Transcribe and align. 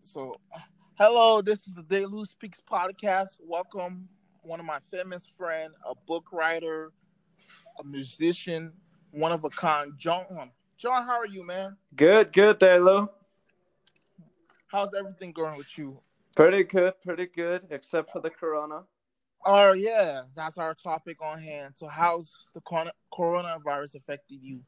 So, 0.00 0.40
hello. 0.98 1.42
This 1.42 1.66
is 1.66 1.74
the 1.74 1.82
Day 1.82 2.06
Lou 2.06 2.24
Speaks 2.24 2.60
podcast. 2.60 3.36
Welcome, 3.40 4.08
one 4.42 4.60
of 4.60 4.66
my 4.66 4.78
famous 4.90 5.26
friend, 5.36 5.72
a 5.86 5.94
book 6.06 6.26
writer, 6.32 6.92
a 7.78 7.84
musician, 7.84 8.72
one 9.10 9.32
of 9.32 9.44
a 9.44 9.50
kind, 9.50 9.92
John. 9.98 10.24
Um, 10.30 10.50
John, 10.78 11.06
how 11.06 11.18
are 11.18 11.26
you, 11.26 11.46
man? 11.46 11.76
Good, 11.96 12.32
good, 12.32 12.58
Daylo. 12.58 13.08
How's 14.68 14.94
everything 14.94 15.32
going 15.32 15.58
with 15.58 15.76
you? 15.76 15.98
Pretty 16.36 16.64
good, 16.64 16.94
pretty 17.04 17.26
good, 17.26 17.66
except 17.70 18.12
for 18.12 18.20
the 18.20 18.30
corona. 18.30 18.82
Oh 19.44 19.72
yeah, 19.72 20.22
that's 20.36 20.58
our 20.58 20.74
topic 20.74 21.18
on 21.20 21.42
hand. 21.42 21.74
So, 21.76 21.88
how's 21.88 22.46
the 22.54 22.60
coronavirus 23.12 23.96
affected 23.96 24.38
you? 24.40 24.60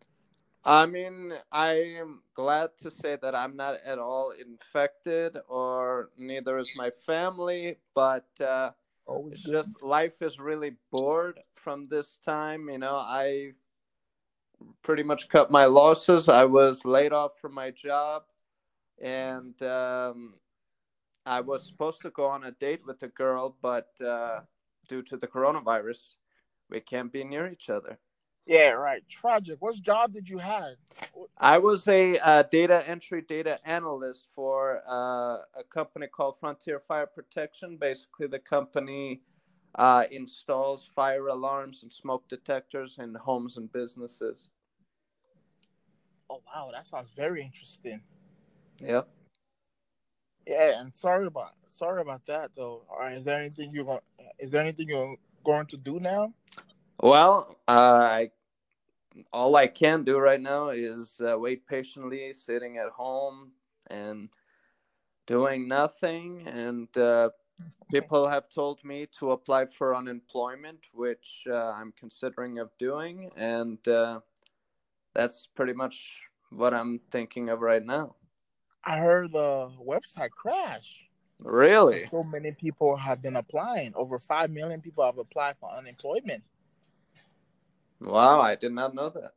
I 0.65 0.87
mean, 0.87 1.35
I 1.53 1.73
am 1.75 2.23
glad 2.35 2.71
to 2.83 2.91
say 2.91 3.19
that 3.21 3.35
I'm 3.35 3.57
not 3.57 3.77
at 3.85 3.99
all 3.99 4.31
infected, 4.31 5.37
or 5.49 6.11
neither 6.17 6.57
is 6.57 6.71
my 6.77 6.91
family. 7.07 7.79
But 7.95 8.27
uh, 8.41 8.71
it's 9.31 9.43
just 9.43 9.83
life 9.83 10.23
is 10.23 10.39
really 10.39 10.77
bored 10.91 11.41
from 11.55 11.89
this 11.89 12.19
time. 12.25 12.69
You 12.71 12.79
know, 12.79 12.97
I 12.97 13.53
pretty 14.83 15.03
much 15.03 15.29
cut 15.29 15.51
my 15.51 15.67
losses. 15.67 16.29
I 16.29 16.45
was 16.45 16.85
laid 16.85 17.13
off 17.13 17.33
from 17.41 17.55
my 17.55 17.71
job, 17.71 18.23
and 19.03 19.61
um, 19.63 20.35
I 21.27 21.41
was 21.41 21.67
supposed 21.67 22.01
to 22.03 22.11
go 22.11 22.27
on 22.27 22.45
a 22.45 22.53
date 22.53 22.87
with 22.87 23.03
a 23.03 23.09
girl, 23.09 23.57
but 23.61 23.91
uh, 24.01 24.41
due 24.89 25.03
to 25.03 25.17
the 25.19 25.27
coronavirus, 25.27 26.15
we 26.71 26.81
can't 26.81 27.13
be 27.13 27.25
near 27.25 27.49
each 27.49 27.69
other. 27.69 27.99
Yeah, 28.47 28.71
right. 28.71 29.03
Tragic. 29.09 29.57
What 29.61 29.81
job 29.81 30.13
did 30.13 30.29
you 30.29 30.39
have? 30.39 30.75
I 31.39 31.59
was 31.59 31.89
a 31.89 32.19
uh, 32.19 32.43
data 32.43 32.87
entry 32.87 33.23
data 33.23 33.59
analyst 33.65 34.27
for 34.35 34.83
uh, 34.87 35.39
a 35.59 35.65
company 35.71 36.07
called 36.07 36.37
Frontier 36.41 36.81
Fire 36.87 37.07
Protection. 37.07 37.79
Basically, 37.79 38.27
the 38.27 38.39
company 38.39 39.23
uh, 39.77 40.05
installs 40.11 40.89
fire 40.95 41.29
alarms 41.29 41.83
and 41.83 41.93
smoke 41.93 42.29
detectors 42.29 42.99
in 42.99 43.15
homes 43.15 43.57
and 43.57 43.73
businesses. 43.73 44.49
Oh 46.29 46.43
wow, 46.47 46.71
that 46.73 46.87
sounds 46.87 47.11
very 47.17 47.43
interesting. 47.43 48.03
Yep. 48.81 49.09
Yeah, 50.47 50.81
and 50.81 50.95
sorry 50.95 51.27
about 51.27 51.53
sorry 51.69 52.03
about 52.03 52.27
that 52.27 52.51
though. 52.55 52.83
All 52.91 52.99
right, 53.01 53.17
is 53.17 53.25
there 53.25 53.41
anything 53.41 53.73
you're 53.73 53.85
going? 53.85 54.01
Is 54.39 54.51
there 54.51 54.63
anything 54.63 54.89
you're 54.89 55.17
going 55.45 55.67
to 55.67 55.79
do 55.79 55.99
now? 55.99 56.35
Well, 57.01 57.59
uh, 57.69 57.71
I 57.73 58.31
all 59.33 59.55
I 59.57 59.67
can 59.67 60.05
do 60.05 60.19
right 60.19 60.41
now 60.41 60.71
is 60.71 61.21
uh, 61.21 61.39
wait 61.39 61.67
patiently, 61.67 62.33
sitting 62.33 62.79
at 62.79 62.89
home 62.89 63.53
and 63.89 64.29
doing 65.27 65.69
nothing. 65.69 66.47
And 66.47 66.97
uh, 66.97 67.31
people 67.91 68.29
have 68.29 68.49
told 68.51 68.83
me 68.85 69.07
to 69.19 69.33
apply 69.33 69.67
for 69.67 69.95
unemployment, 69.95 70.81
which 70.93 71.45
uh, 71.49 71.55
I'm 71.55 71.93
considering 71.99 72.59
of 72.59 72.71
doing, 72.79 73.31
and 73.37 73.87
uh, 73.89 74.21
that's 75.15 75.47
pretty 75.55 75.73
much 75.73 76.11
what 76.51 76.75
I'm 76.75 77.01
thinking 77.11 77.49
of 77.51 77.61
right 77.61 77.85
now. 77.85 78.17
I 78.85 78.99
heard 78.99 79.33
the 79.33 79.71
website 79.81 80.31
crash. 80.31 81.01
Really? 81.39 82.07
So 82.11 82.23
many 82.23 82.53
people 82.53 82.97
have 82.97 83.23
been 83.23 83.37
applying. 83.37 83.93
Over 83.95 84.19
five 84.19 84.51
million 84.51 84.81
people 84.81 85.05
have 85.05 85.19
applied 85.19 85.57
for 85.59 85.71
unemployment. 85.71 86.43
Wow, 88.05 88.41
I 88.41 88.55
did 88.55 88.73
not 88.73 88.95
know 88.95 89.09
that. 89.11 89.33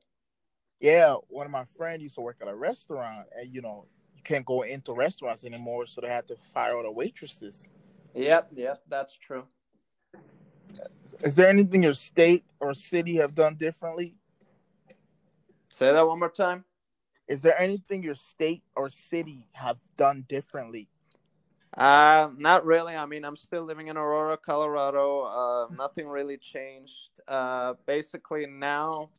Yeah, 0.80 1.16
one 1.30 1.46
of 1.46 1.52
my 1.52 1.66
friends 1.78 2.04
used 2.04 2.16
to 2.16 2.22
work 2.22 2.38
at 2.42 2.48
a 2.48 2.56
restaurant, 2.56 3.28
and 3.40 3.54
you 3.54 3.62
know, 3.62 3.86
you 4.16 4.22
can't 4.24 4.46
go 4.46 4.62
into 4.62 4.94
restaurants 4.94 5.44
anymore, 5.44 5.88
so 5.88 6.02
they 6.02 6.10
had 6.10 6.28
to 6.28 6.36
fire 6.36 6.76
all 6.76 6.84
the 6.84 6.92
waitresses. 6.92 7.70
Yep, 8.14 8.50
yep, 8.56 8.84
that's 8.88 9.16
true. 9.16 9.46
Is 11.24 11.36
there 11.36 11.50
anything 11.50 11.84
your 11.84 11.94
state 11.94 12.44
or 12.60 12.74
city 12.74 13.16
have 13.16 13.34
done 13.34 13.56
differently? 13.56 14.16
Say 15.70 15.92
that 15.92 16.08
one 16.08 16.20
more 16.20 16.30
time. 16.30 16.66
Is 17.28 17.42
there 17.42 17.60
anything 17.60 18.04
your 18.04 18.16
state 18.16 18.64
or 18.76 18.90
city 18.90 19.48
have 19.54 19.78
done 19.98 20.26
differently 20.28 20.88
uh, 21.76 22.30
not 22.38 22.66
really. 22.66 22.96
I 22.96 23.06
mean, 23.06 23.26
I'm 23.26 23.36
still 23.36 23.64
living 23.64 23.88
in 23.88 23.98
Aurora, 23.98 24.38
Colorado. 24.38 25.22
Uh, 25.22 25.76
nothing 25.76 26.08
really 26.08 26.38
changed. 26.38 27.20
Uh, 27.28 27.74
basically, 27.86 28.46
now 28.46 29.10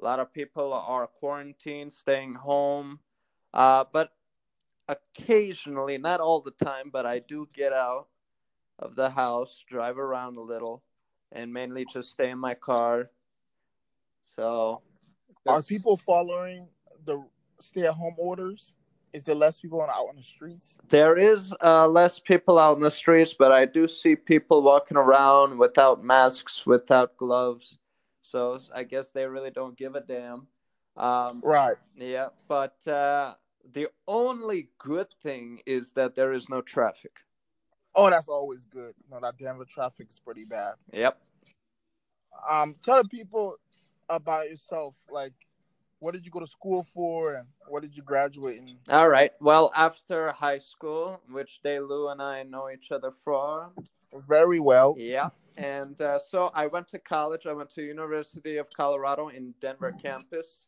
a 0.00 0.04
lot 0.04 0.20
of 0.20 0.32
people 0.32 0.72
are 0.72 1.06
quarantined, 1.06 1.92
staying 1.92 2.34
home. 2.34 2.98
Uh, 3.52 3.84
but 3.92 4.10
occasionally, 4.88 5.98
not 5.98 6.20
all 6.20 6.40
the 6.40 6.50
time, 6.64 6.90
but 6.92 7.06
I 7.06 7.20
do 7.20 7.48
get 7.54 7.72
out 7.72 8.08
of 8.78 8.96
the 8.96 9.10
house, 9.10 9.64
drive 9.68 9.98
around 9.98 10.36
a 10.36 10.42
little, 10.42 10.82
and 11.32 11.52
mainly 11.52 11.86
just 11.92 12.10
stay 12.10 12.30
in 12.30 12.38
my 12.38 12.54
car. 12.54 13.10
So, 14.36 14.82
are 15.46 15.62
people 15.62 15.96
following 15.96 16.66
the 17.04 17.24
stay-at-home 17.60 18.16
orders? 18.18 18.74
Is 19.14 19.22
there 19.22 19.36
less 19.36 19.60
people 19.60 19.80
out 19.80 20.08
on 20.08 20.16
the 20.16 20.22
streets? 20.22 20.76
There 20.88 21.16
is 21.16 21.54
uh, 21.62 21.86
less 21.86 22.18
people 22.18 22.58
out 22.58 22.76
in 22.76 22.82
the 22.82 22.90
streets, 22.90 23.32
but 23.32 23.52
I 23.52 23.64
do 23.64 23.86
see 23.86 24.16
people 24.16 24.60
walking 24.60 24.96
around 24.96 25.56
without 25.56 26.02
masks, 26.02 26.66
without 26.66 27.16
gloves. 27.16 27.78
So 28.22 28.58
I 28.74 28.82
guess 28.82 29.10
they 29.10 29.24
really 29.24 29.52
don't 29.52 29.78
give 29.78 29.94
a 29.94 30.00
damn. 30.00 30.48
Um, 30.96 31.40
right. 31.44 31.76
Yeah, 31.96 32.28
but 32.48 32.76
uh, 32.88 33.34
the 33.72 33.86
only 34.08 34.68
good 34.78 35.06
thing 35.22 35.60
is 35.64 35.92
that 35.92 36.16
there 36.16 36.32
is 36.32 36.48
no 36.48 36.60
traffic. 36.60 37.12
Oh, 37.94 38.10
that's 38.10 38.28
always 38.28 38.64
good. 38.64 38.94
You 39.04 39.14
know 39.14 39.20
that 39.20 39.38
Denver 39.38 39.64
traffic 39.64 40.08
is 40.10 40.18
pretty 40.18 40.44
bad. 40.44 40.74
Yep. 40.92 41.16
Um, 42.50 42.74
tell 42.84 43.00
the 43.00 43.08
people 43.08 43.56
about 44.08 44.50
yourself. 44.50 44.96
Like, 45.08 45.34
what 46.04 46.12
did 46.12 46.26
you 46.26 46.30
go 46.30 46.40
to 46.40 46.46
school 46.46 46.86
for 46.92 47.36
and 47.36 47.48
what 47.66 47.80
did 47.80 47.96
you 47.96 48.02
graduate 48.02 48.58
in? 48.58 48.76
All 48.90 49.08
right. 49.08 49.32
Well, 49.40 49.72
after 49.74 50.32
high 50.32 50.58
school, 50.58 51.22
which 51.30 51.60
Lou 51.64 52.10
and 52.10 52.20
I 52.20 52.42
know 52.42 52.68
each 52.68 52.92
other 52.92 53.10
from. 53.24 53.70
Very 54.28 54.60
well. 54.60 54.94
Yeah. 54.98 55.30
And 55.56 55.98
uh, 56.02 56.18
so 56.18 56.50
I 56.54 56.66
went 56.66 56.88
to 56.88 56.98
college. 56.98 57.46
I 57.46 57.54
went 57.54 57.74
to 57.76 57.82
University 57.82 58.58
of 58.58 58.66
Colorado 58.76 59.28
in 59.28 59.54
Denver 59.62 59.92
campus. 59.92 60.66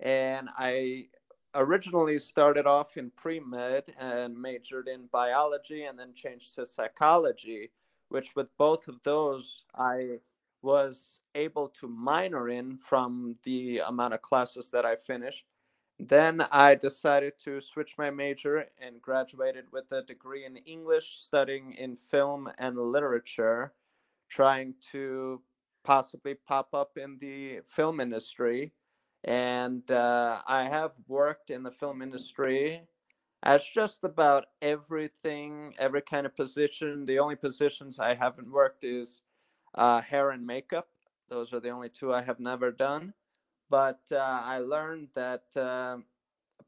And 0.00 0.48
I 0.56 1.08
originally 1.54 2.18
started 2.18 2.66
off 2.66 2.96
in 2.96 3.10
pre-med 3.10 3.92
and 4.00 4.40
majored 4.40 4.88
in 4.88 5.06
biology 5.12 5.84
and 5.84 5.98
then 5.98 6.14
changed 6.14 6.54
to 6.54 6.64
psychology, 6.64 7.70
which 8.08 8.34
with 8.34 8.48
both 8.56 8.88
of 8.88 8.96
those, 9.04 9.64
I 9.74 10.20
was 10.62 11.20
able 11.34 11.68
to 11.80 11.88
minor 11.88 12.48
in 12.48 12.78
from 12.78 13.36
the 13.44 13.78
amount 13.78 14.14
of 14.14 14.22
classes 14.22 14.70
that 14.70 14.84
I 14.84 14.96
finished. 14.96 15.44
Then 16.00 16.42
I 16.52 16.74
decided 16.74 17.32
to 17.44 17.60
switch 17.60 17.96
my 17.98 18.10
major 18.10 18.66
and 18.80 19.02
graduated 19.02 19.64
with 19.72 19.90
a 19.90 20.02
degree 20.02 20.44
in 20.44 20.56
English, 20.58 21.18
studying 21.20 21.72
in 21.72 21.96
film 21.96 22.48
and 22.58 22.76
literature, 22.76 23.72
trying 24.28 24.74
to 24.92 25.42
possibly 25.84 26.34
pop 26.34 26.72
up 26.72 26.96
in 26.96 27.18
the 27.18 27.60
film 27.68 27.98
industry. 28.00 28.72
And 29.24 29.90
uh, 29.90 30.42
I 30.46 30.68
have 30.68 30.92
worked 31.08 31.50
in 31.50 31.64
the 31.64 31.72
film 31.72 32.02
industry 32.02 32.82
as 33.42 33.64
just 33.64 34.04
about 34.04 34.46
everything, 34.62 35.74
every 35.78 36.02
kind 36.02 36.26
of 36.26 36.36
position. 36.36 37.04
The 37.04 37.18
only 37.18 37.36
positions 37.36 37.98
I 37.98 38.14
haven't 38.14 38.50
worked 38.50 38.84
is 38.84 39.22
uh, 39.74 40.00
hair 40.00 40.30
and 40.30 40.46
makeup. 40.46 40.88
Those 41.28 41.52
are 41.52 41.60
the 41.60 41.70
only 41.70 41.88
two 41.88 42.12
I 42.12 42.22
have 42.22 42.40
never 42.40 42.70
done. 42.70 43.12
But 43.70 44.00
uh, 44.10 44.16
I 44.16 44.58
learned 44.58 45.08
that 45.14 45.44
uh, 45.54 45.98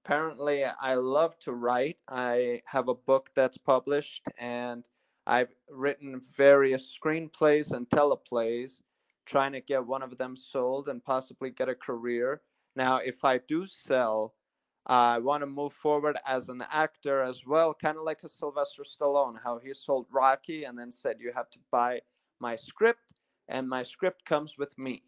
apparently 0.04 0.64
I 0.64 0.94
love 0.94 1.38
to 1.40 1.52
write. 1.52 1.98
I 2.08 2.60
have 2.66 2.88
a 2.88 2.94
book 2.94 3.30
that's 3.34 3.56
published, 3.56 4.28
and 4.38 4.86
I've 5.26 5.54
written 5.70 6.20
various 6.36 6.96
screenplays 6.96 7.72
and 7.72 7.88
teleplays, 7.88 8.80
trying 9.24 9.52
to 9.52 9.60
get 9.60 9.86
one 9.86 10.02
of 10.02 10.18
them 10.18 10.36
sold 10.36 10.88
and 10.88 11.04
possibly 11.04 11.50
get 11.50 11.68
a 11.68 11.74
career. 11.74 12.42
Now, 12.76 12.98
if 12.98 13.24
I 13.24 13.38
do 13.38 13.66
sell, 13.66 14.34
I 14.86 15.18
want 15.18 15.42
to 15.42 15.46
move 15.46 15.72
forward 15.72 16.18
as 16.26 16.48
an 16.48 16.64
actor 16.70 17.22
as 17.22 17.46
well, 17.46 17.74
kind 17.74 17.96
of 17.98 18.04
like 18.04 18.22
a 18.24 18.28
Sylvester 18.28 18.82
Stallone, 18.82 19.36
how 19.42 19.58
he 19.58 19.74
sold 19.74 20.06
Rocky 20.10 20.64
and 20.64 20.78
then 20.78 20.90
said 20.90 21.16
you 21.20 21.32
have 21.34 21.50
to 21.50 21.58
buy 21.70 22.00
my 22.40 22.56
script, 22.56 23.12
and 23.48 23.68
my 23.68 23.82
script 23.82 24.24
comes 24.24 24.58
with 24.58 24.76
me. 24.78 25.02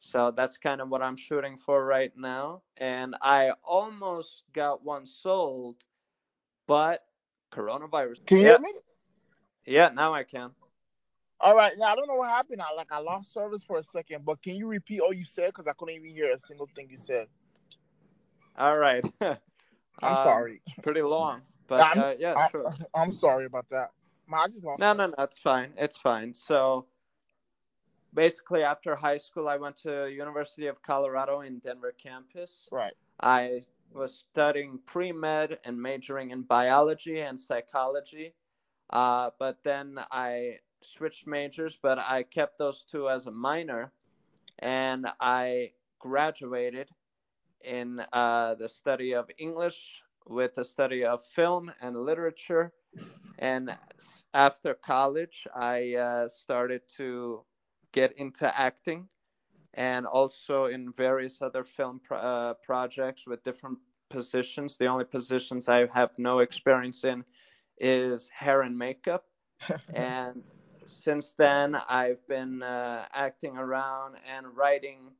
So 0.00 0.32
that's 0.34 0.56
kind 0.56 0.80
of 0.80 0.88
what 0.88 1.02
I'm 1.02 1.16
shooting 1.16 1.58
for 1.64 1.84
right 1.84 2.12
now. 2.16 2.62
And 2.78 3.14
I 3.20 3.50
almost 3.62 4.44
got 4.54 4.82
one 4.84 5.06
sold, 5.06 5.76
but 6.66 7.04
coronavirus. 7.52 8.24
Can 8.26 8.38
you 8.38 8.44
yeah. 8.44 8.50
hear 8.50 8.58
me? 8.60 8.72
Yeah, 9.66 9.90
now 9.94 10.14
I 10.14 10.22
can. 10.22 10.50
All 11.40 11.54
right. 11.54 11.72
Now 11.76 11.86
I 11.86 11.96
don't 11.96 12.08
know 12.08 12.14
what 12.14 12.28
happened. 12.30 12.60
I 12.62 12.74
like 12.74 12.92
I 12.92 12.98
lost 12.98 13.32
service 13.32 13.62
for 13.62 13.78
a 13.78 13.84
second, 13.84 14.24
but 14.24 14.42
can 14.42 14.56
you 14.56 14.66
repeat 14.66 15.00
all 15.00 15.12
you 15.12 15.24
said? 15.24 15.48
Because 15.48 15.66
I 15.66 15.72
couldn't 15.72 15.94
even 15.94 16.10
hear 16.10 16.32
a 16.32 16.38
single 16.38 16.68
thing 16.74 16.88
you 16.90 16.98
said. 16.98 17.28
All 18.58 18.76
right. 18.76 19.04
I'm 19.20 19.36
um, 20.02 20.16
sorry. 20.16 20.62
Pretty 20.82 21.02
long. 21.02 21.42
But 21.66 21.80
I'm- 21.80 21.98
uh, 21.98 22.14
yeah, 22.18 22.34
I, 22.36 22.50
sure. 22.50 22.74
I'm 22.94 23.12
sorry 23.12 23.44
about 23.44 23.66
that. 23.70 23.90
I 24.36 24.48
just 24.48 24.64
lost. 24.64 24.80
No, 24.80 24.92
no, 24.92 25.06
no, 25.06 25.14
it's 25.18 25.38
fine. 25.38 25.72
It's 25.76 25.96
fine. 25.96 26.34
So 26.34 26.86
basically, 28.14 28.62
after 28.62 28.94
high 28.94 29.18
school, 29.18 29.48
I 29.48 29.56
went 29.56 29.76
to 29.82 30.08
University 30.08 30.66
of 30.66 30.82
Colorado 30.82 31.40
in 31.40 31.58
Denver 31.58 31.94
campus. 32.02 32.68
Right. 32.70 32.92
I 33.20 33.62
was 33.92 34.24
studying 34.30 34.78
pre 34.86 35.12
med 35.12 35.58
and 35.64 35.80
majoring 35.80 36.30
in 36.30 36.42
biology 36.42 37.20
and 37.20 37.38
psychology. 37.38 38.34
Uh, 38.90 39.30
but 39.38 39.58
then 39.64 39.98
I 40.10 40.58
switched 40.82 41.26
majors, 41.26 41.78
but 41.80 41.98
I 41.98 42.24
kept 42.24 42.58
those 42.58 42.84
two 42.90 43.08
as 43.08 43.26
a 43.26 43.30
minor. 43.30 43.92
And 44.58 45.06
I 45.20 45.72
graduated 45.98 46.88
in 47.62 48.02
uh, 48.12 48.54
the 48.54 48.68
study 48.68 49.14
of 49.14 49.30
English 49.38 50.02
with 50.26 50.54
the 50.54 50.64
study 50.64 51.04
of 51.04 51.22
film 51.34 51.70
and 51.80 51.96
literature. 51.96 52.72
And 53.40 53.74
after 54.34 54.74
college, 54.74 55.46
I 55.54 55.94
uh, 55.94 56.28
started 56.28 56.82
to 56.98 57.42
get 57.92 58.12
into 58.18 58.46
acting 58.58 59.08
and 59.74 60.06
also 60.06 60.66
in 60.66 60.92
various 60.96 61.40
other 61.40 61.64
film 61.64 62.00
pro- 62.04 62.18
uh, 62.18 62.54
projects 62.62 63.22
with 63.26 63.42
different 63.42 63.78
positions. 64.10 64.76
The 64.76 64.86
only 64.86 65.06
positions 65.06 65.68
I 65.68 65.86
have 65.94 66.10
no 66.18 66.40
experience 66.40 67.04
in 67.04 67.24
is 67.78 68.28
hair 68.28 68.60
and 68.62 68.76
makeup. 68.76 69.24
and 69.94 70.42
since 70.86 71.32
then, 71.32 71.76
I've 71.88 72.26
been 72.28 72.62
uh, 72.62 73.06
acting 73.14 73.56
around 73.56 74.16
and 74.30 74.54
writing 74.54 75.12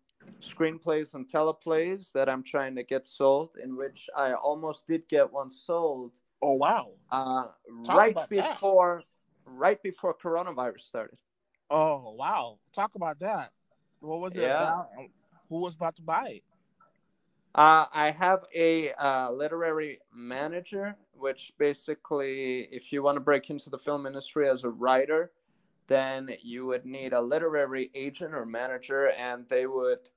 screenplays 0.43 1.14
and 1.14 1.26
teleplays 1.26 2.12
that 2.12 2.28
I'm 2.28 2.43
trying 2.43 2.75
to 2.75 2.82
get 2.82 3.06
sold, 3.06 3.50
in 3.62 3.76
which 3.76 4.11
I 4.14 4.34
almost 4.34 4.87
did 4.87 5.08
get 5.08 5.32
one 5.32 5.50
sold 5.50 6.19
oh 6.42 6.52
wow. 6.54 6.90
uh, 7.10 7.46
right 7.88 8.12
about 8.12 8.31
that. 8.31 8.54
before 8.54 9.02
right 9.46 9.82
before 9.82 10.14
coronavirus 10.14 10.81
started. 10.81 11.19
Oh 11.70 12.14
wow. 12.19 12.58
Talk 12.75 12.94
about 12.94 13.19
that. 13.20 13.52
What 14.00 14.20
was 14.20 14.32
it 14.37 14.42
Yeah. 14.42 14.56
about? 14.62 14.88
Who 15.48 15.60
was 15.60 15.75
about 15.75 15.96
to 15.96 16.02
buy 16.02 16.28
it? 16.28 16.44
Uh, 17.54 17.87
I 17.92 18.10
have 18.10 18.44
a 18.54 18.92
uh, 18.92 19.31
literary 19.32 20.00
manager, 20.14 20.94
which 21.12 21.52
basically, 21.58 22.69
if 22.70 22.92
you 22.92 23.02
want 23.02 23.16
to 23.16 23.20
break 23.20 23.50
into 23.50 23.70
the 23.70 23.78
film 23.78 24.06
industry 24.06 24.48
as 24.48 24.62
a 24.62 24.70
writer, 24.70 25.32
then 25.88 26.31
you 26.42 26.66
would 26.66 26.87
need 26.87 27.12
a 27.12 27.20
literary 27.20 27.90
agent 27.94 28.34
or 28.34 28.46
manager, 28.46 29.10
and 29.10 29.48
they 29.48 29.66
would 29.66 30.08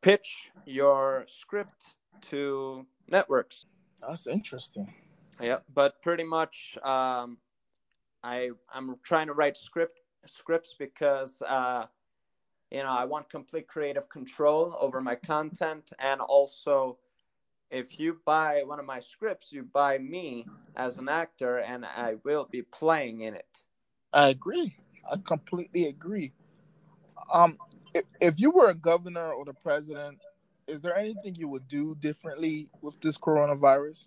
pitch 0.00 0.50
your 0.64 1.24
script 1.28 1.94
to 2.22 2.86
networks. 3.08 3.66
That's 4.00 4.28
interesting. 4.28 4.94
Yeah, 5.40 5.58
but 5.74 6.00
pretty 6.02 6.24
much, 6.24 6.76
um, 6.82 7.38
I 8.22 8.50
I'm 8.72 8.96
trying 9.02 9.28
to 9.28 9.32
write 9.32 9.56
script 9.56 10.00
scripts 10.26 10.74
because 10.78 11.40
uh, 11.42 11.86
you 12.70 12.82
know 12.82 12.90
I 12.90 13.04
want 13.04 13.30
complete 13.30 13.66
creative 13.68 14.08
control 14.08 14.76
over 14.78 15.00
my 15.00 15.14
content, 15.14 15.90
and 15.98 16.20
also 16.20 16.98
if 17.70 17.98
you 17.98 18.18
buy 18.24 18.62
one 18.64 18.80
of 18.80 18.84
my 18.84 19.00
scripts, 19.00 19.52
you 19.52 19.62
buy 19.62 19.98
me 19.98 20.46
as 20.76 20.98
an 20.98 21.08
actor, 21.08 21.58
and 21.58 21.84
I 21.84 22.16
will 22.24 22.48
be 22.50 22.62
playing 22.62 23.22
in 23.22 23.34
it. 23.34 23.46
I 24.12 24.28
agree. 24.28 24.76
I 25.10 25.16
completely 25.24 25.86
agree. 25.86 26.32
Um, 27.32 27.58
if, 27.94 28.04
if 28.20 28.34
you 28.38 28.50
were 28.50 28.68
a 28.70 28.74
governor 28.74 29.32
or 29.32 29.44
the 29.44 29.54
president, 29.54 30.18
is 30.66 30.80
there 30.80 30.96
anything 30.96 31.36
you 31.36 31.48
would 31.48 31.68
do 31.68 31.96
differently 32.00 32.68
with 32.82 33.00
this 33.00 33.16
coronavirus? 33.16 34.06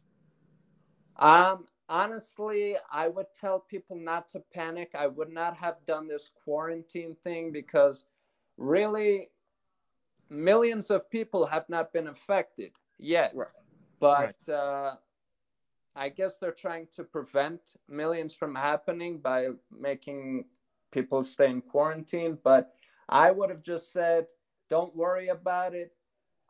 Um, 1.18 1.66
honestly, 1.90 2.76
I 2.92 3.08
would 3.08 3.28
tell 3.40 3.60
people 3.60 3.96
not 3.96 4.30
to 4.30 4.42
panic. 4.54 4.92
I 4.96 5.08
would 5.08 5.32
not 5.32 5.56
have 5.58 5.76
done 5.86 6.08
this 6.08 6.30
quarantine 6.44 7.16
thing 7.24 7.52
because 7.52 8.06
really 8.58 9.30
millions 10.30 10.90
of 10.90 11.10
people 11.10 11.46
have 11.46 11.70
not 11.70 11.94
been 11.94 12.08
affected 12.08 12.72
yet. 12.98 13.32
Right. 13.36 13.48
But 14.00 14.52
uh, 14.52 14.96
I 15.96 16.10
guess 16.10 16.36
they're 16.40 16.52
trying 16.52 16.88
to 16.96 17.04
prevent 17.04 17.62
millions 17.88 18.34
from 18.34 18.56
happening 18.56 19.20
by 19.20 19.50
making 19.72 20.46
people 20.92 21.24
stay 21.24 21.50
in 21.50 21.62
quarantine. 21.62 22.38
But 22.44 22.74
I 23.10 23.32
would 23.32 23.50
have 23.50 23.64
just 23.64 23.94
said, 23.94 24.26
don't 24.70 24.96
worry 24.96 25.28
about 25.30 25.74
it. 25.76 25.94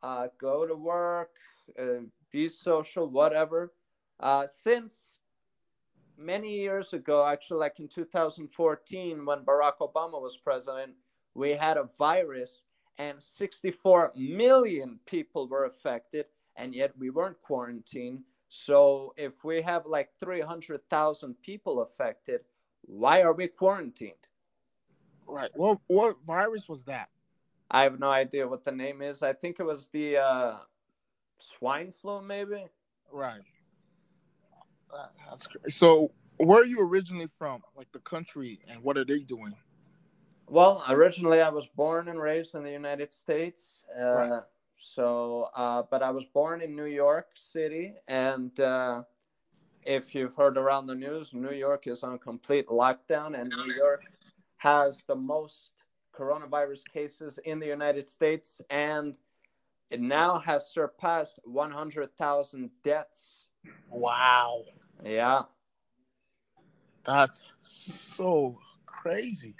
Uh, 0.01 0.27
go 0.39 0.65
to 0.65 0.75
work, 0.75 1.31
uh, 1.79 2.03
be 2.31 2.47
social, 2.47 3.07
whatever. 3.07 3.71
Uh, 4.23 4.47
since 4.63 5.19
many 6.17 6.57
years 6.57 6.93
ago, 6.93 7.25
actually, 7.25 7.59
like 7.59 7.81
in 7.81 7.89
2014, 7.89 9.25
when 9.25 9.39
Barack 9.39 9.79
Obama 9.81 10.21
was 10.21 10.37
president, 10.37 10.93
we 11.35 11.51
had 11.51 11.75
a 11.75 11.89
virus 11.99 12.61
and 12.97 13.21
64 13.21 14.13
million 14.15 14.97
people 15.05 15.49
were 15.49 15.65
affected, 15.65 16.25
and 16.55 16.73
yet 16.73 16.97
we 16.97 17.09
weren't 17.09 17.41
quarantined. 17.41 18.23
So 18.47 19.13
if 19.17 19.43
we 19.43 19.61
have 19.61 19.85
like 19.85 20.11
300,000 20.21 21.35
people 21.41 21.81
affected, 21.81 22.41
why 22.85 23.23
are 23.23 23.33
we 23.33 23.47
quarantined? 23.47 24.13
Right. 25.27 25.51
Well, 25.53 25.81
what 25.87 26.15
virus 26.25 26.69
was 26.69 26.83
that? 26.83 27.09
I 27.69 27.83
have 27.83 27.99
no 27.99 28.09
idea 28.09 28.47
what 28.47 28.63
the 28.63 28.71
name 28.71 29.01
is. 29.01 29.21
I 29.21 29.33
think 29.33 29.59
it 29.59 29.63
was 29.63 29.89
the 29.91 30.17
uh, 30.17 30.57
swine 31.39 31.91
flu, 31.91 32.21
maybe. 32.21 32.67
Right. 33.11 33.41
That- 34.93 35.11
That's 35.29 35.47
great. 35.47 35.73
So, 35.73 36.11
where 36.37 36.61
are 36.61 36.65
you 36.65 36.79
originally 36.79 37.29
from? 37.37 37.61
Like 37.75 37.91
the 37.91 37.99
country, 37.99 38.59
and 38.69 38.81
what 38.83 38.97
are 38.97 39.05
they 39.05 39.19
doing? 39.19 39.53
Well, 40.47 40.83
originally 40.89 41.41
I 41.41 41.49
was 41.49 41.65
born 41.75 42.09
and 42.09 42.19
raised 42.19 42.53
in 42.55 42.63
the 42.63 42.71
United 42.71 43.13
States. 43.13 43.83
Uh, 43.99 44.03
Right. 44.03 44.43
So, 44.77 45.49
uh, 45.55 45.83
but 45.89 46.03
I 46.03 46.11
was 46.11 46.25
born 46.33 46.61
in 46.61 46.75
New 46.75 46.85
York 46.85 47.27
City, 47.35 47.95
and 48.09 48.59
uh, 48.59 49.03
if 49.85 50.13
you've 50.13 50.35
heard 50.35 50.57
around 50.57 50.87
the 50.87 50.95
news, 50.95 51.33
New 51.33 51.53
York 51.53 51.87
is 51.87 52.03
on 52.03 52.19
complete 52.19 52.67
lockdown, 52.67 53.39
and 53.39 53.49
New 53.49 53.73
York 53.73 54.03
has 54.57 55.01
the 55.07 55.15
most 55.15 55.69
coronavirus 56.13 56.81
cases 56.91 57.39
in 57.45 57.59
the 57.59 57.65
United 57.67 58.09
States, 58.09 58.59
and 58.69 59.17
it 59.89 60.01
now 60.01 60.37
has 60.39 60.69
surpassed 60.69 61.39
100,000 61.45 62.69
deaths. 62.83 63.47
Wow. 63.89 64.65
Yeah. 65.03 65.43
That's 67.05 67.43
so 67.61 68.57
crazy. 68.85 69.55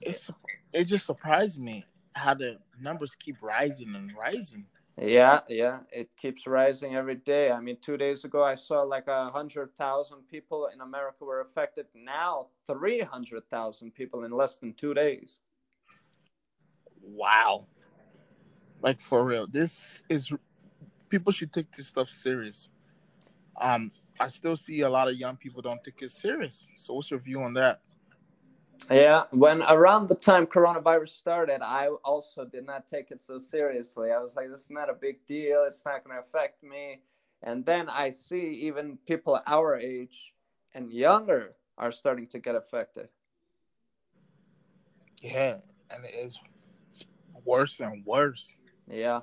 It's 0.00 0.30
it 0.72 0.84
just 0.84 1.06
surprised 1.06 1.60
me 1.60 1.84
how 2.14 2.34
the 2.34 2.58
numbers 2.80 3.14
keep 3.14 3.36
rising 3.42 3.94
and 3.94 4.12
rising. 4.18 4.66
Yeah, 5.00 5.40
yeah, 5.48 5.80
it 5.90 6.08
keeps 6.16 6.46
rising 6.46 6.94
every 6.94 7.16
day. 7.16 7.50
I 7.50 7.60
mean, 7.60 7.78
two 7.80 7.96
days 7.96 8.24
ago 8.24 8.44
I 8.44 8.54
saw 8.54 8.82
like 8.82 9.08
a 9.08 9.28
hundred 9.30 9.76
thousand 9.76 10.28
people 10.30 10.68
in 10.72 10.80
America 10.80 11.24
were 11.24 11.40
affected. 11.40 11.86
Now 11.94 12.46
three 12.66 13.00
hundred 13.00 13.42
thousand 13.50 13.94
people 13.94 14.24
in 14.24 14.30
less 14.30 14.56
than 14.58 14.72
two 14.74 14.94
days. 14.94 15.40
Wow. 17.02 17.66
Like 18.82 19.00
for 19.00 19.24
real. 19.24 19.46
This 19.46 20.02
is 20.08 20.32
people 21.08 21.32
should 21.32 21.52
take 21.52 21.72
this 21.72 21.88
stuff 21.88 22.08
serious. 22.08 22.68
Um 23.60 23.92
I 24.20 24.28
still 24.28 24.56
see 24.56 24.82
a 24.82 24.88
lot 24.88 25.08
of 25.08 25.16
young 25.16 25.36
people 25.36 25.60
don't 25.60 25.82
take 25.82 26.00
it 26.02 26.12
serious. 26.12 26.66
So 26.76 26.94
what's 26.94 27.10
your 27.10 27.20
view 27.20 27.42
on 27.42 27.54
that? 27.54 27.80
Yeah, 28.90 29.24
when 29.30 29.62
around 29.62 30.08
the 30.08 30.14
time 30.14 30.46
coronavirus 30.46 31.08
started, 31.08 31.62
I 31.62 31.88
also 32.04 32.44
did 32.44 32.66
not 32.66 32.86
take 32.86 33.10
it 33.10 33.20
so 33.20 33.38
seriously. 33.38 34.12
I 34.12 34.18
was 34.18 34.36
like, 34.36 34.50
this 34.50 34.62
is 34.62 34.70
not 34.70 34.90
a 34.90 34.94
big 34.94 35.24
deal. 35.26 35.64
It's 35.66 35.84
not 35.84 36.04
going 36.04 36.16
to 36.16 36.22
affect 36.22 36.62
me. 36.62 37.00
And 37.42 37.64
then 37.64 37.88
I 37.88 38.10
see 38.10 38.66
even 38.66 38.98
people 39.06 39.40
our 39.46 39.76
age 39.76 40.34
and 40.74 40.92
younger 40.92 41.54
are 41.78 41.92
starting 41.92 42.26
to 42.28 42.38
get 42.38 42.54
affected. 42.54 43.08
Yeah, 45.22 45.56
and 45.90 46.04
it's, 46.04 46.38
it's 46.90 47.04
worse 47.44 47.80
and 47.80 48.04
worse. 48.04 48.56
Yeah. 48.86 49.20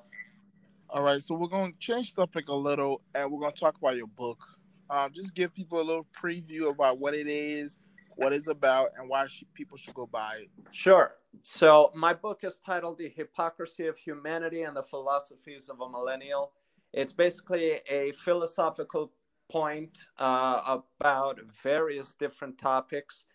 All 0.94 1.04
right, 1.04 1.24
so 1.24 1.36
we're 1.36 1.48
going 1.48 1.72
to 1.72 1.80
change 1.80 2.14
topic 2.14 2.50
a 2.50 2.54
little, 2.54 3.02
and 3.16 3.32
we're 3.32 3.40
going 3.40 3.54
to 3.54 3.58
talk 3.58 3.78
about 3.78 3.96
your 3.96 4.08
book. 4.08 4.44
Um, 4.90 5.10
just 5.14 5.34
give 5.34 5.54
people 5.54 5.80
a 5.80 5.82
little 5.82 6.06
preview 6.22 6.70
about 6.70 7.00
what 7.00 7.14
it 7.14 7.28
is, 7.28 7.78
what 8.18 8.34
it's 8.34 8.48
about, 8.48 8.90
and 8.98 9.08
why 9.08 9.26
should, 9.28 9.54
people 9.54 9.78
should 9.78 9.94
go 9.94 10.06
buy 10.06 10.40
it. 10.42 10.50
Sure. 10.72 11.14
So 11.44 11.92
my 11.96 12.14
book 12.14 12.42
is 12.44 12.60
titled 12.66 12.98
The 12.98 13.08
Hypocrisy 13.08 13.88
of 13.88 13.96
Humanity 13.96 14.64
and 14.64 14.76
the 14.76 14.84
Philosophies 14.84 15.70
of 15.70 15.80
a 15.80 15.90
Millennial. 15.90 16.52
It's 16.92 17.14
basically 17.14 17.80
a 17.90 18.12
philosophical 18.12 19.14
point 19.50 19.98
uh, 20.20 20.78
about 21.00 21.40
various 21.64 22.16
different 22.20 22.58
topics. 22.58 23.28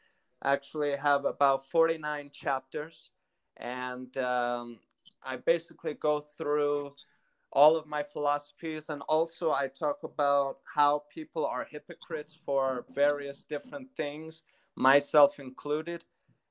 Actually, 0.45 0.93
I 0.93 1.01
have 1.01 1.25
about 1.25 1.67
49 1.71 2.29
chapters, 2.35 3.13
and 3.57 4.15
um, 4.19 4.79
I 5.25 5.37
basically 5.39 5.95
go 5.95 6.21
through 6.21 6.93
all 7.53 7.77
of 7.77 7.87
my 7.87 8.03
philosophies, 8.03 8.89
and 8.89 9.03
also 9.03 9.53
I 9.53 9.69
talk 9.69 10.03
about 10.03 10.59
how 10.75 11.05
people 11.11 11.47
are 11.47 11.65
hypocrites 11.65 12.37
for 12.45 12.85
various 12.95 13.45
different 13.45 13.89
things, 13.97 14.43
myself 14.77 15.39
included, 15.41 16.05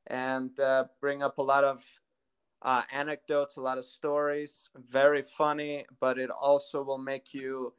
and 0.07 0.59
uh, 0.59 0.85
bring 1.01 1.23
up 1.23 1.37
a 1.37 1.43
lot 1.43 1.63
of 1.63 1.83
uh, 2.61 2.83
anecdotes, 2.91 3.57
a 3.57 3.61
lot 3.61 3.77
of 3.77 3.85
stories. 3.85 4.69
Very 4.89 5.21
funny, 5.21 5.85
but 5.99 6.17
it 6.17 6.29
also 6.29 6.83
will 6.83 6.97
make 6.97 7.33
you 7.33 7.73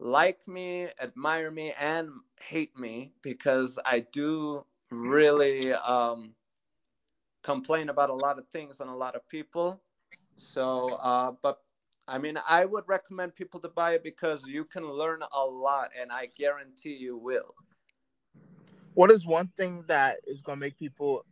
like 0.00 0.46
me, 0.48 0.88
admire 1.00 1.50
me, 1.50 1.72
and 1.78 2.10
hate 2.40 2.76
me 2.76 3.12
because 3.22 3.78
I 3.84 4.00
do 4.00 4.64
really 4.90 5.72
um, 5.72 6.34
complain 7.42 7.88
about 7.88 8.10
a 8.10 8.14
lot 8.14 8.38
of 8.38 8.48
things 8.48 8.80
and 8.80 8.90
a 8.90 8.94
lot 8.94 9.14
of 9.14 9.28
people. 9.28 9.82
So, 10.36 10.94
uh, 10.94 11.32
but 11.42 11.63
I 12.06 12.18
mean, 12.18 12.38
I 12.48 12.64
would 12.64 12.84
recommend 12.86 13.34
people 13.34 13.60
to 13.60 13.68
buy 13.68 13.94
it 13.94 14.02
because 14.02 14.46
you 14.46 14.64
can 14.64 14.84
learn 14.84 15.22
a 15.32 15.44
lot, 15.44 15.90
and 15.98 16.12
I 16.12 16.26
guarantee 16.26 16.94
you 16.94 17.16
will. 17.16 17.54
What 18.94 19.10
is 19.10 19.26
one 19.26 19.48
thing 19.56 19.84
that 19.88 20.18
is 20.26 20.42
gonna 20.42 20.60
make 20.60 20.78
people 20.78 21.24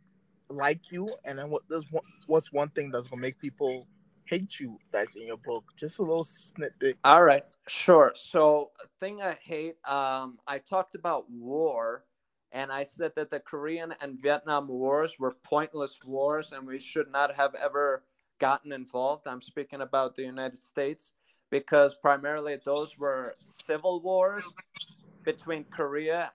like 0.49 0.91
you, 0.91 1.09
and 1.25 1.37
then 1.37 1.49
what 1.49 1.67
does 1.69 1.85
what's 2.27 2.51
one 2.51 2.69
thing 2.69 2.91
that's 2.91 3.07
gonna 3.07 3.21
make 3.21 3.39
people 3.39 3.87
hate 4.25 4.59
you 4.59 4.77
that's 4.91 5.15
in 5.15 5.27
your 5.27 5.37
book? 5.37 5.63
Just 5.75 5.99
a 5.99 6.01
little 6.01 6.23
snippet. 6.23 6.97
All 7.03 7.23
right, 7.23 7.45
sure. 7.67 8.11
So, 8.15 8.71
thing 8.99 9.21
I 9.21 9.35
hate, 9.41 9.75
um, 9.87 10.39
I 10.47 10.59
talked 10.59 10.95
about 10.95 11.29
war, 11.29 12.03
and 12.51 12.71
I 12.71 12.83
said 12.83 13.13
that 13.15 13.29
the 13.29 13.39
Korean 13.39 13.93
and 14.01 14.19
Vietnam 14.19 14.67
wars 14.67 15.17
were 15.19 15.35
pointless 15.43 15.97
wars, 16.05 16.51
and 16.51 16.65
we 16.65 16.79
should 16.79 17.11
not 17.11 17.35
have 17.35 17.55
ever 17.55 18.03
gotten 18.39 18.71
involved. 18.71 19.27
I'm 19.27 19.41
speaking 19.41 19.81
about 19.81 20.15
the 20.15 20.23
United 20.23 20.61
States 20.61 21.11
because 21.49 21.95
primarily 21.95 22.57
those 22.63 22.97
were 22.97 23.35
civil 23.65 24.01
wars 24.01 24.43
between 25.23 25.65
Korea 25.65 26.31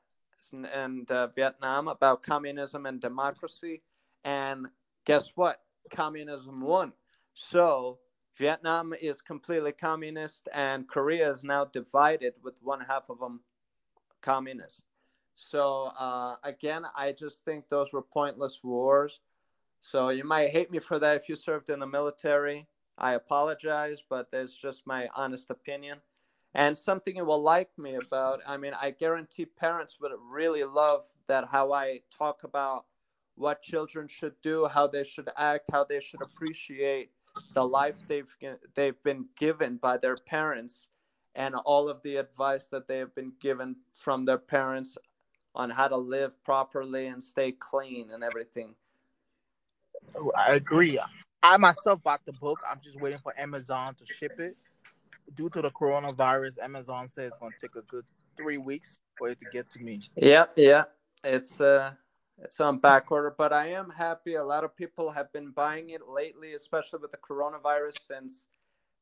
and 0.52 1.10
uh, 1.10 1.28
Vietnam 1.28 1.88
about 1.88 2.22
communism 2.22 2.86
and 2.86 3.00
democracy. 3.00 3.82
And 4.24 4.68
guess 5.04 5.30
what? 5.34 5.60
Communism 5.90 6.60
won. 6.60 6.92
So 7.34 7.98
Vietnam 8.38 8.94
is 9.00 9.20
completely 9.20 9.72
communist, 9.72 10.48
and 10.54 10.88
Korea 10.88 11.30
is 11.30 11.42
now 11.42 11.64
divided 11.64 12.34
with 12.42 12.54
one 12.62 12.80
half 12.80 13.10
of 13.10 13.18
them 13.18 13.40
communist. 14.22 14.84
So 15.34 15.90
uh, 15.98 16.36
again, 16.44 16.84
I 16.96 17.12
just 17.12 17.44
think 17.44 17.68
those 17.68 17.92
were 17.92 18.02
pointless 18.02 18.60
wars. 18.62 19.20
So 19.82 20.10
you 20.10 20.24
might 20.24 20.50
hate 20.50 20.70
me 20.70 20.78
for 20.78 20.98
that 20.98 21.16
if 21.16 21.28
you 21.28 21.36
served 21.36 21.70
in 21.70 21.80
the 21.80 21.86
military. 21.86 22.68
I 22.98 23.14
apologize, 23.14 24.02
but 24.08 24.30
that's 24.30 24.56
just 24.56 24.86
my 24.86 25.08
honest 25.14 25.50
opinion. 25.50 26.00
And 26.54 26.76
something 26.76 27.16
you 27.16 27.24
will 27.24 27.42
like 27.42 27.70
me 27.78 27.94
about, 27.94 28.40
I 28.46 28.56
mean, 28.56 28.74
I 28.74 28.90
guarantee 28.90 29.44
parents 29.46 29.98
would 30.00 30.12
really 30.30 30.64
love 30.64 31.04
that 31.28 31.46
how 31.46 31.72
I 31.72 32.00
talk 32.16 32.42
about 32.44 32.86
what 33.36 33.62
children 33.62 34.08
should 34.08 34.34
do, 34.42 34.66
how 34.66 34.88
they 34.88 35.04
should 35.04 35.30
act, 35.36 35.70
how 35.70 35.84
they 35.84 36.00
should 36.00 36.22
appreciate 36.22 37.12
the 37.54 37.66
life 37.66 37.96
they've 38.08 38.34
they've 38.74 39.02
been 39.04 39.26
given 39.36 39.76
by 39.76 39.96
their 39.96 40.16
parents 40.16 40.88
and 41.34 41.54
all 41.54 41.88
of 41.88 42.02
the 42.02 42.16
advice 42.16 42.66
that 42.70 42.88
they 42.88 42.98
have 42.98 43.14
been 43.14 43.32
given 43.40 43.76
from 43.94 44.24
their 44.24 44.38
parents 44.38 44.98
on 45.54 45.70
how 45.70 45.88
to 45.88 45.96
live 45.96 46.32
properly 46.44 47.06
and 47.06 47.22
stay 47.22 47.52
clean 47.52 48.10
and 48.10 48.24
everything. 48.24 48.74
I 50.36 50.54
agree. 50.54 50.98
I 51.42 51.56
myself 51.56 52.02
bought 52.02 52.24
the 52.26 52.32
book. 52.34 52.58
I'm 52.68 52.80
just 52.82 53.00
waiting 53.00 53.18
for 53.22 53.38
Amazon 53.38 53.94
to 53.96 54.06
ship 54.06 54.32
it. 54.38 54.56
Due 55.34 55.50
to 55.50 55.62
the 55.62 55.70
coronavirus, 55.70 56.58
Amazon 56.62 57.06
says 57.06 57.28
it's 57.28 57.38
going 57.38 57.52
to 57.52 57.58
take 57.66 57.76
a 57.76 57.82
good 57.82 58.04
three 58.36 58.58
weeks 58.58 58.98
for 59.18 59.28
it 59.28 59.38
to 59.40 59.46
get 59.52 59.70
to 59.70 59.78
me. 59.78 60.00
Yeah, 60.16 60.46
yeah, 60.56 60.84
it's 61.22 61.60
uh, 61.60 61.92
it's 62.42 62.60
on 62.60 62.78
back 62.78 63.10
order, 63.10 63.34
but 63.36 63.52
I 63.52 63.68
am 63.68 63.90
happy. 63.90 64.34
A 64.34 64.44
lot 64.44 64.64
of 64.64 64.74
people 64.74 65.10
have 65.10 65.32
been 65.32 65.50
buying 65.50 65.90
it 65.90 66.08
lately, 66.08 66.54
especially 66.54 67.00
with 67.00 67.10
the 67.10 67.18
coronavirus, 67.18 67.94
since 68.06 68.46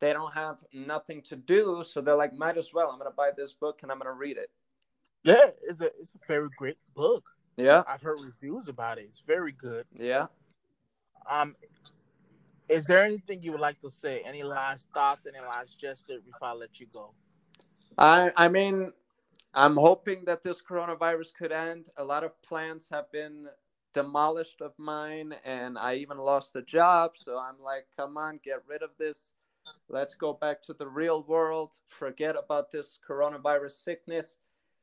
they 0.01 0.13
don't 0.13 0.33
have 0.33 0.57
nothing 0.73 1.23
to 1.23 1.37
do. 1.37 1.83
So 1.87 2.01
they're 2.01 2.17
like, 2.17 2.35
might 2.35 2.59
as 2.59 2.73
well. 2.75 2.91
I'm 2.91 2.99
going 2.99 3.11
to 3.11 3.17
buy 3.17 3.31
this 3.37 3.53
book 3.53 3.81
and 3.83 3.93
I'm 3.93 3.99
going 3.99 4.13
to 4.13 4.19
read 4.19 4.37
it. 4.37 4.51
Yeah, 5.25 5.51
it's 5.63 5.81
a 5.81 5.87
it's 6.01 6.15
a 6.15 6.27
very 6.27 6.49
great 6.57 6.79
book. 6.95 7.25
Yeah, 7.57 7.83
I've 7.89 8.03
heard 8.03 8.19
reviews 8.21 8.69
about 8.69 8.99
it. 8.99 9.07
It's 9.09 9.21
very 9.21 9.53
good. 9.53 9.87
Yeah. 9.99 10.27
Um, 11.29 11.57
is 12.69 12.85
there 12.85 13.05
anything 13.05 13.43
you 13.43 13.53
would 13.53 13.61
like 13.61 13.81
to 13.81 13.91
say? 13.91 14.23
Any 14.25 14.43
last 14.43 14.89
thoughts? 14.93 15.27
Any 15.27 15.41
last 15.41 15.79
gesture 15.79 16.19
before 16.25 16.49
I 16.49 16.53
let 16.53 16.81
you 16.81 16.87
go? 16.93 17.15
I 17.99 18.31
I 18.37 18.49
mean, 18.49 18.93
I'm 19.55 19.77
hoping 19.77 20.25
that 20.27 20.43
this 20.43 20.61
coronavirus 20.61 21.35
could 21.39 21.53
end. 21.53 21.89
A 21.97 22.05
lot 22.05 22.25
of 22.25 22.41
plans 22.43 22.89
have 22.91 23.11
been 23.13 23.47
demolished 23.95 24.61
of 24.61 24.73
mine, 24.79 25.35
and 25.45 25.79
I 25.79 25.95
even 25.95 26.19
lost 26.19 26.55
a 26.57 26.63
job. 26.63 27.13
So 27.17 27.39
I'm 27.39 27.59
like, 27.63 27.87
come 27.97 28.19
on, 28.19 28.41
get 28.43 28.63
rid 28.67 28.83
of 28.83 28.91
this. 28.99 29.31
Let's 29.89 30.15
go 30.15 30.33
back 30.33 30.63
to 30.65 30.75
the 30.75 30.87
real 30.87 31.23
world. 31.23 31.75
Forget 31.89 32.37
about 32.37 32.71
this 32.71 32.99
coronavirus 33.09 33.83
sickness. 33.83 34.37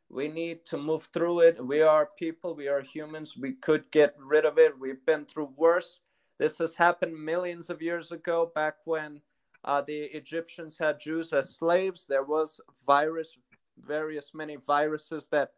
We 0.10 0.28
need 0.28 0.66
to 0.68 0.78
move 0.78 1.04
through 1.14 1.42
it. 1.42 1.66
We 1.66 1.82
are 1.82 2.10
people, 2.18 2.56
we 2.56 2.68
are 2.68 2.82
humans. 2.82 3.36
We 3.38 3.54
could 3.54 3.90
get 3.92 4.16
rid 4.18 4.46
of 4.46 4.58
it. 4.58 4.78
We've 4.80 5.06
been 5.06 5.26
through 5.26 5.50
worse. 5.56 6.02
This 6.44 6.58
has 6.58 6.76
happened 6.76 7.16
millions 7.18 7.70
of 7.70 7.82
years 7.82 8.12
ago, 8.12 8.52
back 8.54 8.76
when 8.84 9.22
uh, 9.64 9.80
the 9.80 9.98
Egyptians 10.14 10.78
had 10.78 11.00
Jews 11.00 11.32
as 11.32 11.56
slaves. 11.56 12.06
There 12.06 12.26
was 12.26 12.60
virus, 12.86 13.30
various 13.78 14.32
many 14.34 14.58
viruses 14.58 15.30
that 15.32 15.54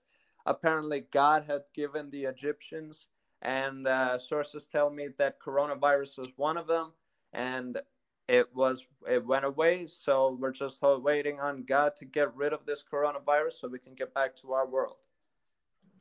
apparently 0.46 1.08
God 1.12 1.44
had 1.48 1.62
given 1.74 2.12
the 2.12 2.26
Egyptians, 2.26 3.08
and 3.42 3.88
uh, 3.88 4.20
sources 4.20 4.68
tell 4.72 4.92
me 4.92 5.08
that 5.18 5.42
coronavirus 5.42 6.20
was 6.20 6.30
one 6.36 6.56
of 6.56 6.68
them, 6.68 6.92
and 7.34 7.80
it 8.28 8.46
was 8.54 8.86
it 9.10 9.26
went 9.26 9.46
away. 9.46 9.88
So 9.88 10.38
we're 10.40 10.52
just 10.52 10.84
waiting 10.84 11.40
on 11.40 11.64
God 11.64 11.94
to 11.98 12.06
get 12.06 12.36
rid 12.36 12.54
of 12.54 12.64
this 12.68 12.84
coronavirus 12.94 13.54
so 13.60 13.68
we 13.70 13.80
can 13.80 13.96
get 13.96 14.14
back 14.14 14.36
to 14.42 14.54
our 14.54 14.68
world. 14.68 14.98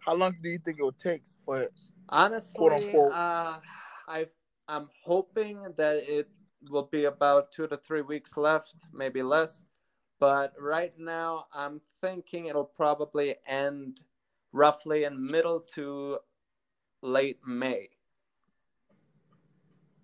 How 0.00 0.14
long 0.14 0.36
do 0.42 0.50
you 0.50 0.58
think 0.62 0.78
it 0.78 0.82
will 0.82 0.92
take 0.92 1.22
for 1.46 1.70
honestly? 2.10 2.52
Quote 2.54 2.72
unquote. 2.74 3.12
Uh, 3.12 3.60
I've 4.06 4.28
I'm 4.68 4.88
hoping 5.04 5.62
that 5.76 5.96
it 6.08 6.28
will 6.70 6.88
be 6.90 7.04
about 7.04 7.52
two 7.52 7.66
to 7.66 7.76
three 7.76 8.02
weeks 8.02 8.36
left, 8.36 8.74
maybe 8.92 9.22
less. 9.22 9.62
But 10.20 10.54
right 10.58 10.92
now, 10.98 11.46
I'm 11.52 11.80
thinking 12.00 12.46
it'll 12.46 12.64
probably 12.64 13.36
end 13.46 14.00
roughly 14.52 15.04
in 15.04 15.30
middle 15.30 15.60
to 15.74 16.18
late 17.02 17.38
May. 17.46 17.88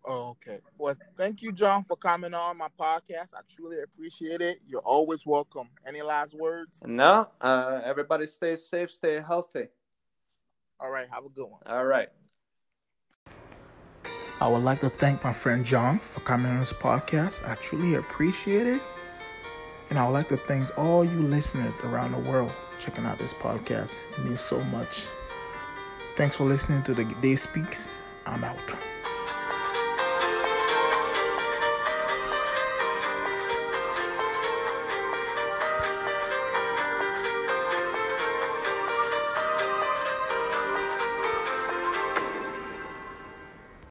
Okay. 0.09 0.59
Well, 0.79 0.95
thank 1.17 1.43
you, 1.43 1.53
John, 1.53 1.85
for 1.85 1.97
coming 1.97 2.35
on 2.35 2.57
my 2.57 2.69
podcast. 2.79 3.35
I 3.35 3.41
truly 3.55 3.83
appreciate 3.83 4.41
it. 4.41 4.61
You're 4.67 4.81
always 4.81 5.27
welcome. 5.27 5.69
Any 5.87 6.03
last 6.03 6.35
words? 6.35 6.81
No. 6.85 7.29
Uh, 7.41 7.81
everybody 7.85 8.27
stay 8.27 8.57
safe, 8.57 8.91
stay 8.91 9.21
healthy. 9.21 9.69
All 10.81 10.91
right. 10.91 11.09
Have 11.11 11.27
a 11.27 11.29
good 11.29 11.47
one. 11.47 11.61
All 11.67 11.85
right. 11.85 12.09
I 14.43 14.49
would 14.49 14.63
like 14.63 14.81
to 14.81 14.89
thank 14.89 15.23
my 15.23 15.35
friend 15.35 15.67
John 15.67 15.99
for 15.99 16.21
coming 16.21 16.51
on 16.51 16.61
this 16.61 16.73
podcast. 16.73 17.47
I 17.47 17.57
truly 17.57 17.97
appreciate 17.97 18.67
it. 18.67 18.81
And 19.91 19.99
I 19.99 20.07
would 20.07 20.15
like 20.15 20.29
to 20.29 20.37
thank 20.39 20.67
all 20.79 21.05
you 21.05 21.21
listeners 21.21 21.79
around 21.81 22.13
the 22.13 22.31
world 22.31 22.51
checking 22.79 23.05
out 23.05 23.19
this 23.19 23.35
podcast. 23.35 23.99
It 24.13 24.25
means 24.25 24.41
so 24.41 24.63
much. 24.65 25.09
Thanks 26.17 26.35
for 26.35 26.45
listening 26.45 26.83
to 26.85 26.95
the 26.95 27.05
Day 27.05 27.35
Speaks. 27.35 27.91
I'm 28.25 28.43
out. 28.43 28.79